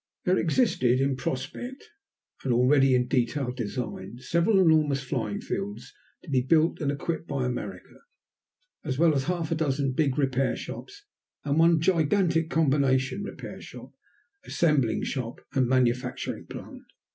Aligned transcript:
There 0.25 0.39
existed, 0.39 0.99
in 0.99 1.15
prospect, 1.15 1.91
and 2.43 2.51
already 2.51 2.95
in 2.95 3.07
detailed 3.07 3.55
design, 3.57 4.17
several 4.17 4.59
enormous 4.59 5.03
flying 5.03 5.39
fields, 5.41 5.93
to 6.23 6.29
be 6.31 6.41
built 6.41 6.81
and 6.81 6.91
equipped 6.91 7.27
by 7.27 7.45
America, 7.45 7.99
as 8.83 8.97
well 8.97 9.13
as 9.13 9.25
half 9.25 9.51
a 9.51 9.55
dozen 9.55 9.91
big 9.91 10.17
repair 10.17 10.55
shops, 10.55 11.05
and 11.43 11.59
one 11.59 11.79
gigantic 11.79 12.49
combination 12.49 13.21
repair 13.21 13.61
shop, 13.61 13.93
assembling 14.43 15.03
shop, 15.03 15.39
and 15.53 15.67
manufacturing 15.67 16.47
plant. 16.47 16.81